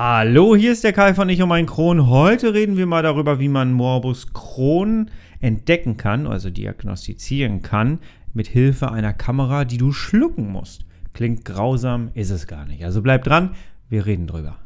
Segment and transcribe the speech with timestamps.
[0.00, 2.08] Hallo, hier ist der Kai von Ich und mein Kron.
[2.08, 5.10] Heute reden wir mal darüber, wie man Morbus Crohn
[5.40, 7.98] entdecken kann, also diagnostizieren kann,
[8.32, 10.86] mit Hilfe einer Kamera, die du schlucken musst.
[11.14, 12.84] Klingt grausam, ist es gar nicht.
[12.84, 13.56] Also bleib dran,
[13.88, 14.58] wir reden drüber.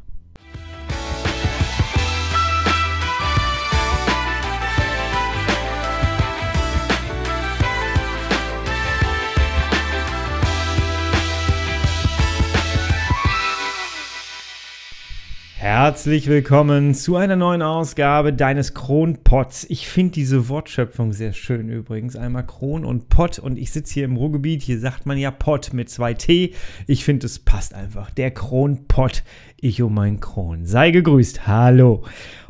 [15.62, 19.64] Herzlich willkommen zu einer neuen Ausgabe deines Kronpots.
[19.68, 22.16] Ich finde diese Wortschöpfung sehr schön übrigens.
[22.16, 24.62] Einmal Kron und Pott und ich sitze hier im Ruhrgebiet.
[24.62, 26.52] Hier sagt man ja Pott mit zwei T.
[26.88, 28.10] Ich finde, es passt einfach.
[28.10, 29.22] Der Kronpott.
[29.60, 30.66] Ich um mein Kron.
[30.66, 31.46] Sei gegrüßt.
[31.46, 32.02] Hallo.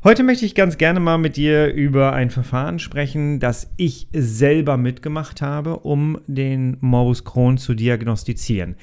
[0.05, 4.79] Heute möchte ich ganz gerne mal mit dir über ein Verfahren sprechen, das ich selber
[4.79, 8.77] mitgemacht habe, um den Morbus Crohn zu diagnostizieren.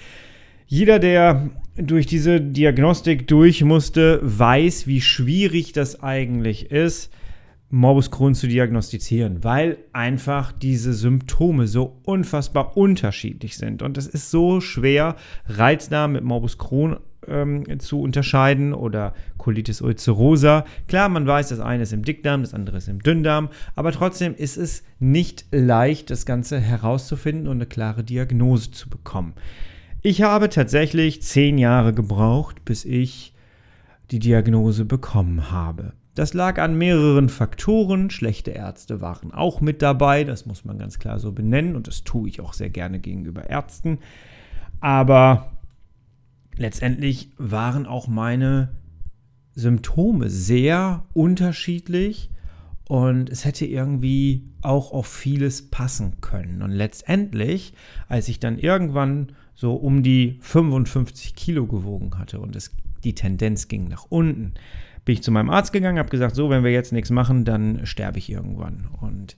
[0.67, 1.49] Jeder, der
[1.81, 7.11] durch diese Diagnostik durch musste, weiß, wie schwierig das eigentlich ist,
[7.71, 13.83] Morbus Crohn zu diagnostizieren, weil einfach diese Symptome so unfassbar unterschiedlich sind.
[13.83, 20.65] Und es ist so schwer, Reizdarm mit Morbus Crohn ähm, zu unterscheiden oder Colitis ulcerosa.
[20.87, 24.33] Klar, man weiß, das eine ist im Dickdarm, das andere ist im Dünndarm, aber trotzdem
[24.35, 29.33] ist es nicht leicht, das Ganze herauszufinden und eine klare Diagnose zu bekommen.
[30.01, 33.33] Ich habe tatsächlich zehn Jahre gebraucht, bis ich
[34.11, 35.91] die Diagnose bekommen habe.
[36.15, 38.09] Das lag an mehreren Faktoren.
[38.09, 42.03] Schlechte Ärzte waren auch mit dabei, das muss man ganz klar so benennen und das
[42.05, 43.99] tue ich auch sehr gerne gegenüber Ärzten.
[44.79, 45.51] Aber
[46.55, 48.69] letztendlich waren auch meine
[49.55, 52.29] Symptome sehr unterschiedlich
[52.85, 56.61] und es hätte irgendwie auch auf vieles passen können.
[56.61, 57.73] Und letztendlich,
[58.07, 63.67] als ich dann irgendwann so um die 55 Kilo gewogen hatte und es, die Tendenz
[63.67, 64.53] ging nach unten,
[65.03, 67.85] bin ich zu meinem Arzt gegangen, habe gesagt, so, wenn wir jetzt nichts machen, dann
[67.85, 68.87] sterbe ich irgendwann.
[69.01, 69.35] Und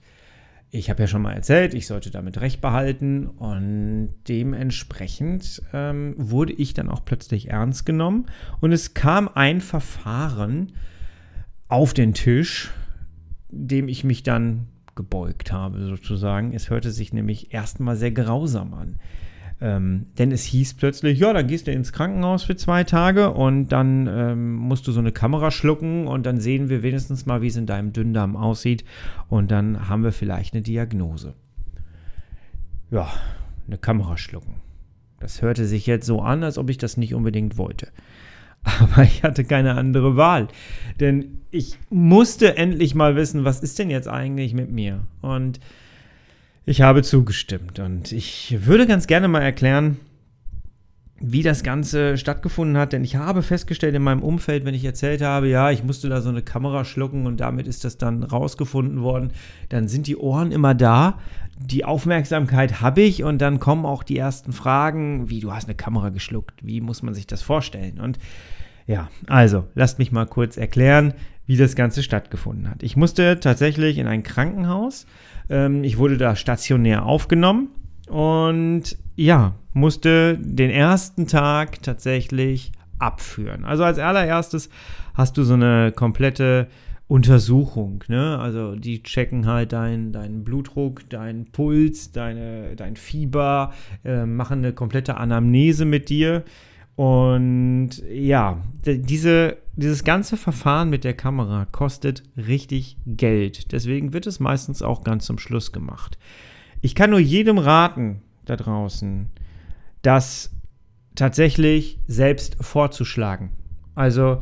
[0.69, 6.53] ich habe ja schon mal erzählt, ich sollte damit recht behalten und dementsprechend ähm, wurde
[6.53, 8.28] ich dann auch plötzlich ernst genommen
[8.59, 10.73] und es kam ein Verfahren
[11.67, 12.69] auf den Tisch,
[13.50, 16.53] dem ich mich dann gebeugt habe sozusagen.
[16.53, 19.00] Es hörte sich nämlich erstmal sehr grausam an.
[19.63, 23.67] Ähm, denn es hieß plötzlich, ja, dann gehst du ins Krankenhaus für zwei Tage und
[23.67, 27.47] dann ähm, musst du so eine Kamera schlucken und dann sehen wir wenigstens mal, wie
[27.47, 28.83] es in deinem Dünndarm aussieht
[29.29, 31.35] und dann haben wir vielleicht eine Diagnose.
[32.89, 33.07] Ja,
[33.67, 34.55] eine Kamera schlucken.
[35.19, 37.89] Das hörte sich jetzt so an, als ob ich das nicht unbedingt wollte.
[38.63, 40.47] Aber ich hatte keine andere Wahl.
[40.99, 45.05] Denn ich musste endlich mal wissen, was ist denn jetzt eigentlich mit mir?
[45.22, 45.59] Und
[46.66, 49.97] ich habe zugestimmt und ich würde ganz gerne mal erklären,
[51.23, 55.22] wie das Ganze stattgefunden hat, denn ich habe festgestellt in meinem Umfeld, wenn ich erzählt
[55.22, 59.03] habe, ja, ich musste da so eine Kamera schlucken und damit ist das dann rausgefunden
[59.03, 59.31] worden,
[59.69, 61.19] dann sind die Ohren immer da,
[61.59, 65.75] die Aufmerksamkeit habe ich und dann kommen auch die ersten Fragen, wie du hast eine
[65.75, 67.99] Kamera geschluckt, wie muss man sich das vorstellen?
[67.99, 68.17] Und
[68.88, 71.14] ja, also lasst mich mal kurz erklären,
[71.47, 72.84] wie das Ganze stattgefunden hat.
[72.84, 75.06] Ich musste tatsächlich in ein Krankenhaus
[75.52, 77.70] ähm, ich wurde da stationär aufgenommen
[78.08, 83.66] und ja, musste den ersten Tag tatsächlich abführen.
[83.66, 84.70] Also als allererstes
[85.14, 86.68] hast du so eine komplette
[87.08, 88.40] Untersuchung, ne?
[88.40, 93.74] Also die checken halt deinen dein Blutdruck, deinen Puls, deine, dein Fieber,
[94.06, 96.44] äh, machen eine komplette Anamnese mit dir.
[96.96, 103.72] Und ja, diese, dieses ganze Verfahren mit der Kamera kostet richtig Geld.
[103.72, 106.18] Deswegen wird es meistens auch ganz zum Schluss gemacht.
[106.81, 109.29] Ich kann nur jedem raten da draußen,
[110.02, 110.52] das
[111.16, 113.52] tatsächlich selbst vorzuschlagen.
[113.96, 114.41] Also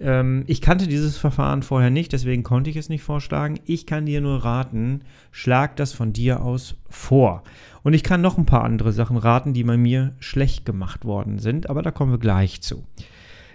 [0.00, 3.60] ähm, ich kannte dieses Verfahren vorher nicht, deswegen konnte ich es nicht vorschlagen.
[3.64, 7.42] Ich kann dir nur raten, schlag das von dir aus vor.
[7.82, 11.38] Und ich kann noch ein paar andere Sachen raten, die bei mir schlecht gemacht worden
[11.38, 12.84] sind, aber da kommen wir gleich zu.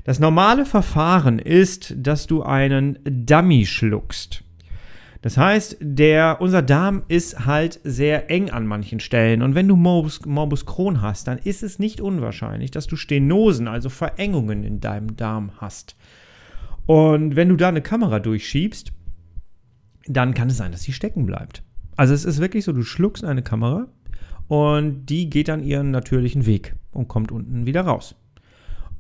[0.04, 4.44] Das normale Verfahren ist, dass du einen Dummy schluckst.
[5.22, 9.44] Das heißt, der, unser Darm ist halt sehr eng an manchen Stellen.
[9.44, 13.68] Und wenn du Morbus, Morbus Crohn hast, dann ist es nicht unwahrscheinlich, dass du Stenosen,
[13.68, 15.96] also Verengungen in deinem Darm hast.
[16.92, 18.92] Und wenn du da eine Kamera durchschiebst,
[20.08, 21.64] dann kann es sein, dass sie stecken bleibt.
[21.96, 23.88] Also es ist wirklich so, du schluckst eine Kamera
[24.50, 28.16] und die geht dann ihren natürlichen Weg und kommt unten wieder raus.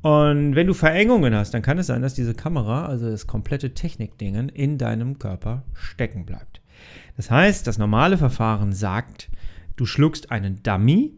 [0.04, 3.74] Und wenn du Verengungen hast, dann kann es sein, dass diese Kamera, also das komplette
[3.74, 6.62] Technikdingen, in deinem Körper stecken bleibt.
[7.18, 9.30] Das heißt, das normale Verfahren sagt,
[9.76, 11.12] du schluckst einen Dummy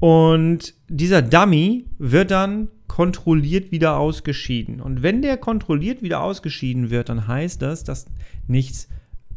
[0.00, 4.80] und dieser Dummy wird dann kontrolliert wieder ausgeschieden.
[4.80, 8.06] Und wenn der kontrolliert wieder ausgeschieden wird, dann heißt das, dass
[8.46, 8.88] nichts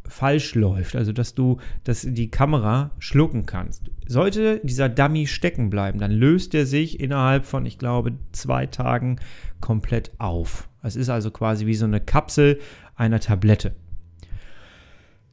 [0.07, 3.91] falsch läuft, also dass du dass die Kamera schlucken kannst.
[4.07, 9.19] Sollte dieser Dummy stecken bleiben, dann löst er sich innerhalb von, ich glaube, zwei Tagen
[9.61, 10.67] komplett auf.
[10.81, 12.59] Es ist also quasi wie so eine Kapsel
[12.95, 13.75] einer Tablette.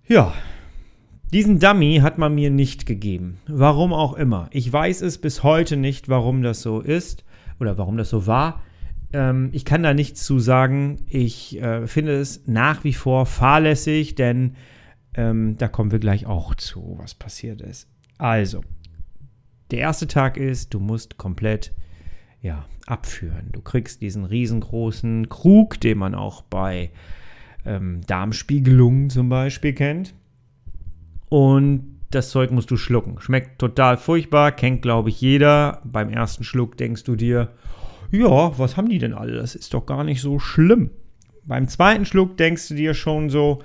[0.06, 0.34] Ja,
[1.32, 3.38] diesen Dummy hat man mir nicht gegeben.
[3.48, 4.48] Warum auch immer.
[4.52, 7.24] Ich weiß es bis heute nicht, warum das so ist
[7.60, 8.62] oder warum das so war.
[9.12, 10.98] Ähm, ich kann da nichts zu sagen.
[11.08, 14.56] Ich äh, finde es nach wie vor fahrlässig, denn
[15.14, 17.88] ähm, da kommen wir gleich auch zu, was passiert ist.
[18.18, 18.62] Also,
[19.70, 21.72] der erste Tag ist, du musst komplett
[22.40, 23.48] ja, abführen.
[23.52, 26.90] Du kriegst diesen riesengroßen Krug, den man auch bei
[27.64, 30.14] ähm, Darmspiegelungen zum Beispiel kennt.
[31.28, 33.20] Und das Zeug musst du schlucken.
[33.20, 35.80] Schmeckt total furchtbar, kennt glaube ich jeder.
[35.84, 37.50] Beim ersten Schluck denkst du dir,
[38.10, 39.34] ja, was haben die denn alle?
[39.34, 40.90] Das ist doch gar nicht so schlimm.
[41.44, 43.62] Beim zweiten Schluck denkst du dir schon so,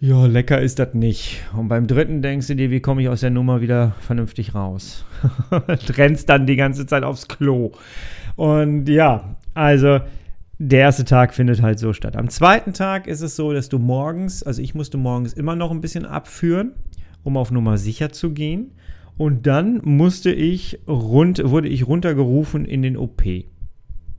[0.00, 1.42] ja, lecker ist das nicht.
[1.56, 5.04] Und beim dritten denkst du dir, wie komme ich aus der Nummer wieder vernünftig raus?
[5.86, 7.72] Trennst dann die ganze Zeit aufs Klo.
[8.36, 9.98] Und ja, also
[10.58, 12.16] der erste Tag findet halt so statt.
[12.16, 15.72] Am zweiten Tag ist es so, dass du morgens, also ich musste morgens immer noch
[15.72, 16.74] ein bisschen abführen,
[17.28, 18.72] um auf Nummer sicher zu gehen.
[19.16, 23.22] Und dann musste ich rund, wurde ich runtergerufen in den OP.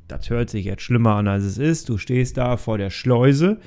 [0.08, 1.90] Das hört sich jetzt schlimmer an, als es ist.
[1.90, 3.60] Du stehst da vor der Schleuse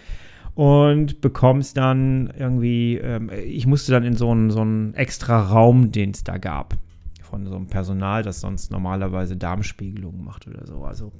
[0.55, 5.93] und bekommst dann irgendwie, ähm, ich musste dann in so einen, so einen extra Raum,
[5.93, 6.77] den es da gab,
[7.23, 10.85] von so einem Personal, das sonst normalerweise Darmspiegelungen macht oder so.
[10.85, 11.12] Also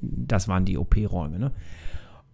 [0.00, 1.38] das waren die OP-Räume.
[1.38, 1.52] Ne?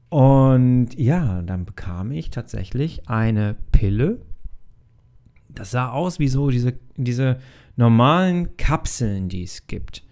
[0.09, 4.21] Und ja, dann bekam ich tatsächlich eine Pille.
[5.57, 7.39] Das sah aus wie so diese, diese
[7.77, 10.05] normalen Kapseln, die es gibt.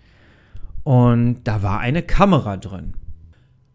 [0.83, 2.95] Und da war eine Kamera drin.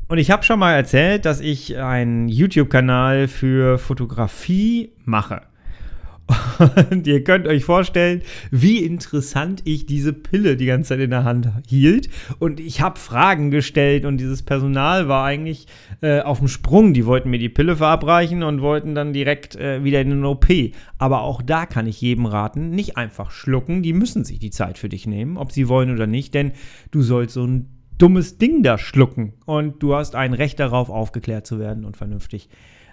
[0.08, 5.44] Und ich habe schon mal erzählt, dass ich einen YouTube-Kanal für Fotografie mache.
[6.92, 8.22] Und ihr könnt euch vorstellen,
[8.52, 12.10] wie interessant ich diese Pille die ganze Zeit in der Hand hielt.
[12.40, 15.68] Und ich habe Fragen gestellt und dieses Personal war eigentlich
[16.02, 16.94] äh, auf dem Sprung.
[16.94, 20.48] Die wollten mir die Pille verabreichen und wollten dann direkt äh, wieder in den OP.
[20.98, 23.82] Aber auch da kann ich jedem raten, nicht einfach schlucken.
[23.84, 26.34] Die müssen sich die Zeit für dich nehmen, ob sie wollen oder nicht.
[26.34, 26.52] Denn
[26.92, 27.68] du sollst so ein
[27.98, 29.34] dummes Ding da schlucken.
[29.46, 32.50] Und du hast ein Recht darauf, aufgeklärt zu werden und vernünftig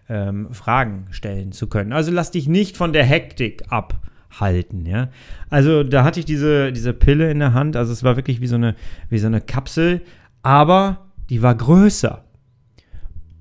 [0.08, 1.92] ähm, Fragen stellen zu können.
[1.92, 5.08] Also lass dich nicht von der Hektik abhalten, ja.
[5.50, 8.46] Also da hatte ich diese, diese Pille in der Hand, also es war wirklich wie
[8.46, 8.76] so eine,
[9.08, 10.02] wie so eine Kapsel,
[10.42, 12.24] aber die war größer.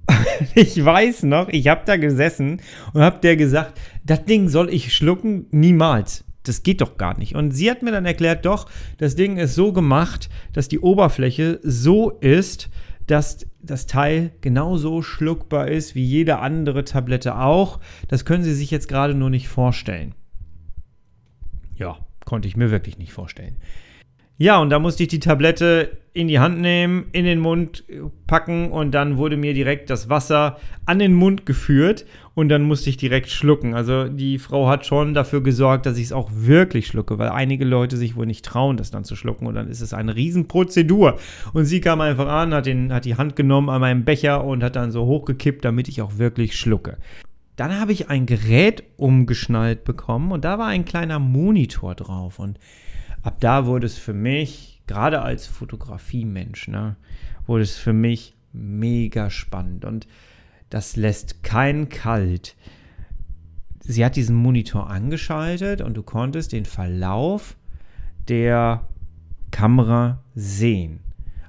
[0.55, 2.61] ich weiß noch, ich habe da gesessen
[2.93, 5.47] und habe der gesagt, das Ding soll ich schlucken?
[5.51, 6.23] Niemals.
[6.43, 7.33] Das geht doch gar nicht.
[7.33, 8.69] Und sie hat mir dann erklärt, doch,
[8.99, 12.69] das Ding ist so gemacht, dass die Oberfläche so ist,
[13.07, 17.79] dass das Teil genauso schluckbar ist wie jede andere Tablette auch.
[18.07, 20.15] Das können Sie sich jetzt gerade nur nicht vorstellen.
[21.75, 23.57] Ja, konnte ich mir wirklich nicht vorstellen.
[24.37, 27.85] Ja, und da musste ich die Tablette in die Hand nehmen, in den Mund
[28.27, 32.89] packen und dann wurde mir direkt das Wasser an den Mund geführt und dann musste
[32.89, 33.73] ich direkt schlucken.
[33.73, 37.63] Also die Frau hat schon dafür gesorgt, dass ich es auch wirklich schlucke, weil einige
[37.63, 41.17] Leute sich wohl nicht trauen, das dann zu schlucken und dann ist es eine Riesenprozedur.
[41.53, 44.63] Und sie kam einfach an, hat, den, hat die Hand genommen an meinem Becher und
[44.63, 46.97] hat dann so hochgekippt, damit ich auch wirklich schlucke.
[47.55, 52.59] Dann habe ich ein Gerät umgeschnallt bekommen und da war ein kleiner Monitor drauf und
[53.25, 56.95] ab da wurde es für mich, gerade als Fotografiemensch, ne,
[57.47, 59.83] wurde es für mich mega spannend.
[59.83, 60.07] Und
[60.69, 62.55] das lässt keinen kalt.
[63.79, 67.57] Sie hat diesen Monitor angeschaltet und du konntest den Verlauf
[68.27, 68.87] der
[69.51, 70.99] Kamera sehen.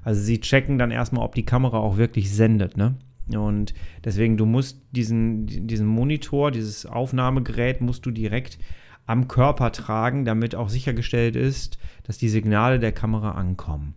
[0.02, 2.94] Also sie checken dann erstmal, ob die Kamera auch wirklich sendet, ne?
[3.34, 8.56] Und deswegen, du musst diesen, diesen Monitor, dieses Aufnahmegerät, musst du direkt
[9.06, 13.94] am Körper tragen, damit auch sichergestellt ist, dass die Signale der Kamera ankommen.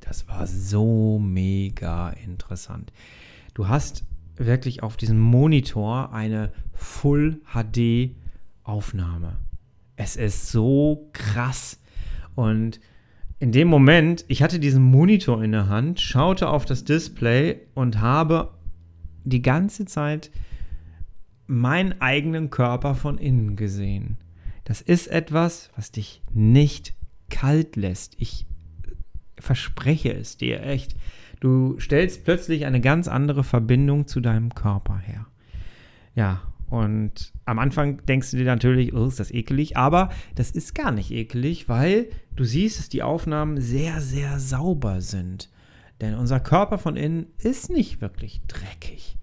[0.00, 2.92] Das war so mega interessant.
[3.54, 4.04] Du hast
[4.36, 8.16] wirklich auf diesem Monitor eine Full HD
[8.62, 9.36] Aufnahme.
[9.96, 11.78] Es ist so krass.
[12.34, 12.80] Und
[13.38, 18.00] in dem Moment, ich hatte diesen Monitor in der Hand, schaute auf das Display und
[18.00, 18.54] habe
[19.24, 20.30] die ganze Zeit
[21.50, 24.18] meinen eigenen Körper von innen gesehen.
[24.64, 26.94] Das ist etwas, was dich nicht
[27.28, 28.14] kalt lässt.
[28.18, 28.46] Ich
[29.38, 30.94] verspreche es dir echt.
[31.40, 35.26] Du stellst plötzlich eine ganz andere Verbindung zu deinem Körper her.
[36.14, 40.74] Ja, Und am Anfang denkst du dir natürlich, oh, ist das ekelig, aber das ist
[40.74, 45.50] gar nicht ekelig, weil du siehst, dass die Aufnahmen sehr, sehr sauber sind.
[46.00, 49.18] Denn unser Körper von innen ist nicht wirklich dreckig.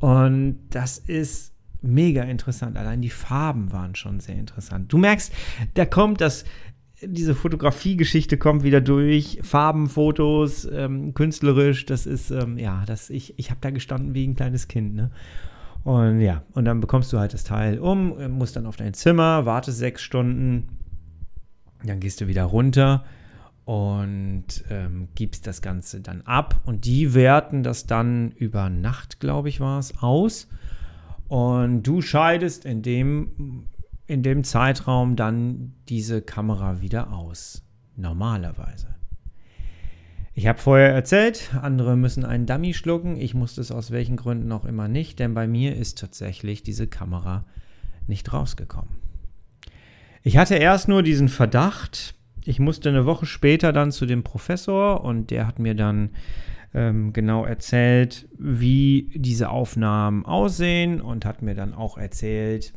[0.00, 2.76] Und das ist mega interessant.
[2.76, 4.92] Allein die Farben waren schon sehr interessant.
[4.92, 5.32] Du merkst,
[5.74, 6.44] da kommt das,
[7.02, 9.38] diese Fotografiegeschichte kommt wieder durch.
[9.42, 14.26] Farben, Fotos, ähm, künstlerisch, das ist, ähm, ja, das, ich, ich habe da gestanden wie
[14.26, 15.10] ein kleines Kind, ne?
[15.82, 19.46] Und ja, und dann bekommst du halt das Teil um, musst dann auf dein Zimmer,
[19.46, 20.68] wartest sechs Stunden,
[21.82, 23.02] dann gehst du wieder runter
[23.64, 26.60] und ähm, gibst das Ganze dann ab.
[26.64, 30.48] Und die werten das dann über Nacht, glaube ich, war es, aus.
[31.30, 33.68] Und du scheidest in dem,
[34.08, 37.62] in dem Zeitraum dann diese Kamera wieder aus.
[37.94, 38.88] Normalerweise.
[40.34, 43.16] Ich habe vorher erzählt, andere müssen einen Dummy schlucken.
[43.16, 46.88] Ich musste es aus welchen Gründen auch immer nicht, denn bei mir ist tatsächlich diese
[46.88, 47.44] Kamera
[48.08, 48.96] nicht rausgekommen.
[50.24, 52.16] Ich hatte erst nur diesen Verdacht.
[52.44, 56.10] Ich musste eine Woche später dann zu dem Professor und der hat mir dann
[56.74, 62.72] ähm, genau erzählt, wie diese Aufnahmen aussehen und hat mir dann auch erzählt,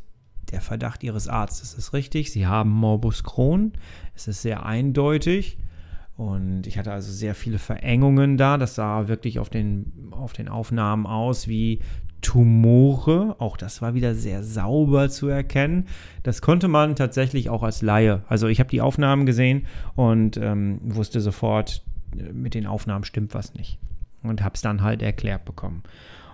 [0.50, 2.32] der Verdacht Ihres Arztes ist richtig.
[2.32, 3.72] Sie haben Morbus Crohn.
[4.14, 5.58] Es ist sehr eindeutig.
[6.16, 8.56] Und ich hatte also sehr viele Verengungen da.
[8.56, 11.80] Das sah wirklich auf den, auf den Aufnahmen aus wie
[12.20, 13.36] Tumore.
[13.38, 15.86] Auch das war wieder sehr sauber zu erkennen.
[16.22, 18.22] Das konnte man tatsächlich auch als Laie.
[18.28, 21.82] Also ich habe die Aufnahmen gesehen und ähm, wusste sofort,
[22.32, 23.78] mit den Aufnahmen stimmt was nicht.
[24.22, 25.82] Und habe es dann halt erklärt bekommen.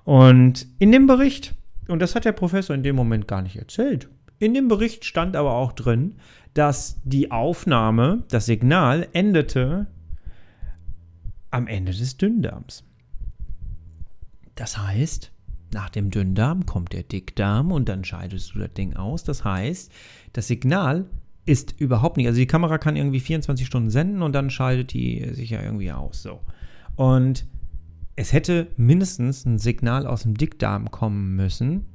[0.04, 1.54] Und in dem Bericht,
[1.88, 4.08] und das hat der Professor in dem Moment gar nicht erzählt,
[4.38, 6.14] in dem Bericht stand aber auch drin,
[6.54, 9.86] dass die Aufnahme, das Signal endete
[11.50, 12.84] am Ende des Dünndarms.
[14.54, 15.32] Das heißt,
[15.72, 19.24] nach dem Dünndarm kommt der Dickdarm und dann scheidest du das Ding aus.
[19.24, 19.92] Das heißt,
[20.32, 21.06] das Signal
[21.50, 25.34] ist überhaupt nicht, also die Kamera kann irgendwie 24 Stunden senden und dann schaltet die
[25.34, 26.22] sich ja irgendwie aus.
[26.22, 26.40] So.
[26.94, 27.44] Und
[28.14, 31.86] es hätte mindestens ein Signal aus dem Dickdarm kommen müssen,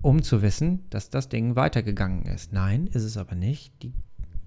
[0.00, 2.54] um zu wissen, dass das Ding weitergegangen ist.
[2.54, 3.74] Nein, ist es aber nicht.
[3.82, 3.92] Die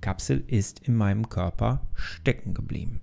[0.01, 3.01] Kapsel ist in meinem Körper stecken geblieben.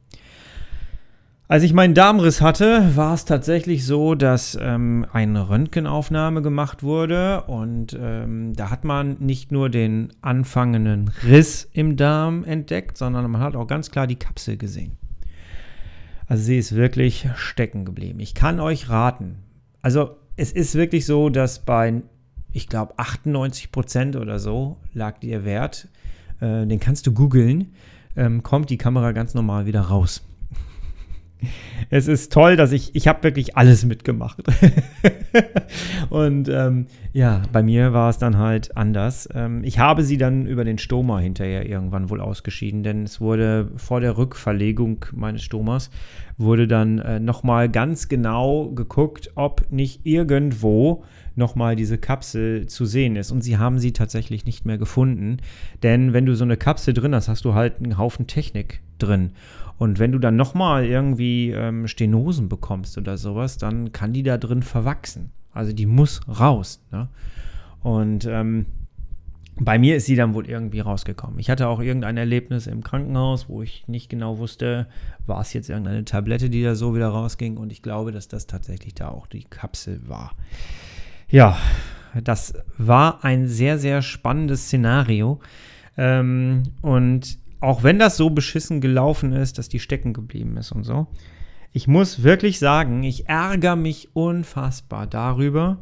[1.51, 7.45] Als ich meinen Darmriss hatte, war es tatsächlich so, dass ähm, eine Röntgenaufnahme gemacht wurde
[7.45, 13.41] und ähm, da hat man nicht nur den anfangenden Riss im Darm entdeckt, sondern man
[13.41, 14.99] hat auch ganz klar die Kapsel gesehen.
[16.27, 18.21] Also sie ist wirklich stecken geblieben.
[18.21, 19.37] Ich kann euch raten.
[19.81, 22.03] Also es ist wirklich so, dass bei
[22.53, 25.89] ich glaube, 98 Prozent oder so lag der Wert.
[26.41, 27.73] Äh, den kannst du googeln.
[28.17, 30.23] Ähm, kommt die Kamera ganz normal wieder raus.
[31.91, 34.43] Es ist toll, dass ich, ich habe wirklich alles mitgemacht.
[36.11, 39.29] und ähm, ja, bei mir war es dann halt anders.
[39.35, 43.71] Ähm, ich habe sie dann über den Stoma hinterher irgendwann wohl ausgeschieden, denn es wurde
[43.77, 45.91] vor der Rückverlegung meines Stomas,
[46.37, 51.05] wurde dann äh, nochmal ganz genau geguckt, ob nicht irgendwo
[51.39, 53.31] nochmal diese Kapsel zu sehen ist.
[53.31, 55.39] Und sie haben sie tatsächlich nicht mehr gefunden.
[55.83, 59.31] Denn wenn du so eine Kapsel drin hast, hast du halt einen Haufen Technik drin.
[59.79, 64.37] Und wenn du dann nochmal irgendwie ähm, Stenosen bekommst oder sowas, dann kann die da
[64.37, 65.31] drin verwachsen.
[65.53, 66.85] Also die muss raus.
[66.91, 67.09] Ne?
[67.83, 68.67] Und ähm,
[69.61, 71.39] bei mir ist sie dann wohl irgendwie rausgekommen.
[71.39, 74.87] Ich hatte auch irgendein Erlebnis im Krankenhaus, wo ich nicht genau wusste,
[75.27, 77.57] war es jetzt irgendeine Tablette, die da so wieder rausging.
[77.57, 80.33] Und ich glaube, dass das tatsächlich da auch die Kapsel war.
[81.31, 81.59] Ja,
[82.23, 85.41] das war ein sehr, sehr spannendes Szenario.
[85.97, 90.85] Ähm, und auch wenn das so beschissen gelaufen ist, dass die stecken geblieben ist und
[90.85, 91.09] so,
[91.73, 95.79] ich muss wirklich sagen, ich ärgere mich unfassbar darüber,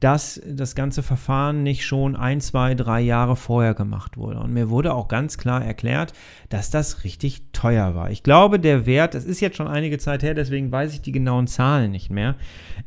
[0.00, 4.40] dass das ganze Verfahren nicht schon ein, zwei, drei Jahre vorher gemacht wurde.
[4.40, 6.14] Und mir wurde auch ganz klar erklärt,
[6.48, 8.10] dass das richtig teuer war.
[8.10, 11.12] Ich glaube, der Wert, das ist jetzt schon einige Zeit her, deswegen weiß ich die
[11.12, 12.36] genauen Zahlen nicht mehr.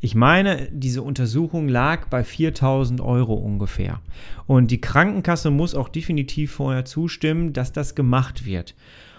[0.00, 4.00] Ich meine, diese Untersuchung lag bei 4000 Euro ungefähr.
[4.46, 8.74] Und die Krankenkasse muss auch definitiv vorher zustimmen, dass das gemacht wird.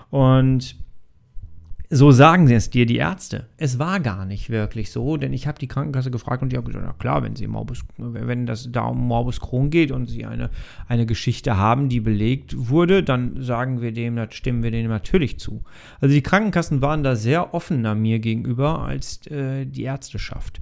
[0.09, 0.75] Und
[1.89, 3.47] so sagen es dir die Ärzte.
[3.57, 6.65] Es war gar nicht wirklich so, denn ich habe die Krankenkasse gefragt und die haben
[6.65, 10.25] gesagt, na klar, wenn sie Morbus, wenn das da um Morbus Crohn geht und sie
[10.25, 10.49] eine,
[10.87, 15.63] eine Geschichte haben, die belegt wurde, dann sagen wir dem, stimmen wir dem natürlich zu.
[15.99, 20.61] Also die Krankenkassen waren da sehr offener mir gegenüber als äh, die Ärzteschaft.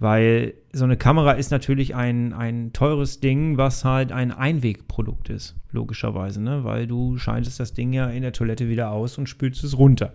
[0.00, 5.56] Weil so eine Kamera ist natürlich ein, ein teures Ding, was halt ein Einwegprodukt ist,
[5.72, 6.64] logischerweise, ne?
[6.64, 10.14] Weil du schaltest das Ding ja in der Toilette wieder aus und spülst es runter.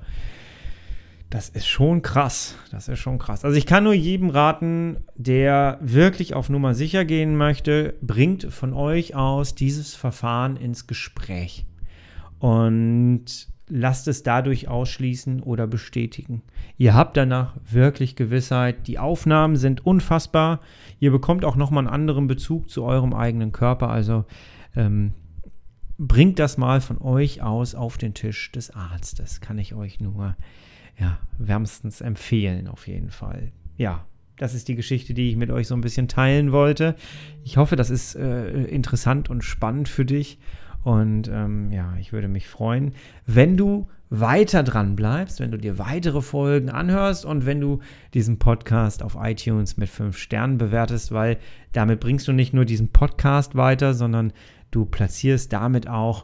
[1.29, 2.55] Das ist schon krass.
[2.71, 3.45] Das ist schon krass.
[3.45, 8.73] Also ich kann nur jedem raten, der wirklich auf Nummer sicher gehen möchte, bringt von
[8.73, 11.65] euch aus dieses Verfahren ins Gespräch.
[12.39, 16.43] Und lasst es dadurch ausschließen oder bestätigen.
[16.77, 18.87] Ihr habt danach wirklich Gewissheit.
[18.87, 20.59] Die Aufnahmen sind unfassbar.
[20.99, 23.89] Ihr bekommt auch nochmal einen anderen Bezug zu eurem eigenen Körper.
[23.89, 24.25] Also
[24.75, 25.13] ähm,
[25.97, 29.41] bringt das mal von euch aus auf den Tisch des Arztes.
[29.41, 30.35] Kann ich euch nur
[30.99, 33.51] ja, wärmstens empfehlen, auf jeden Fall.
[33.77, 34.05] Ja,
[34.37, 36.95] das ist die Geschichte, die ich mit euch so ein bisschen teilen wollte.
[37.43, 40.39] Ich hoffe, das ist äh, interessant und spannend für dich.
[40.85, 42.93] Und ähm, ja, ich würde mich freuen,
[43.25, 47.79] wenn du weiter dran bleibst, wenn du dir weitere Folgen anhörst und wenn du
[48.13, 51.37] diesen Podcast auf iTunes mit fünf Sternen bewertest, weil
[51.71, 54.31] damit bringst du nicht nur diesen Podcast weiter, sondern
[54.69, 56.23] du platzierst damit auch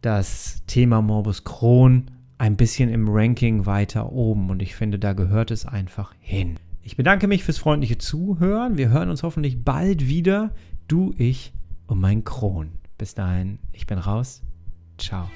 [0.00, 5.50] das Thema Morbus Crohn ein bisschen im Ranking weiter oben und ich finde, da gehört
[5.50, 6.58] es einfach hin.
[6.82, 8.78] Ich bedanke mich fürs freundliche Zuhören.
[8.78, 10.54] Wir hören uns hoffentlich bald wieder.
[10.86, 11.52] Du, ich
[11.86, 12.70] und mein Kron.
[12.98, 14.42] Bis dahin, ich bin raus.
[14.98, 15.30] Ciao.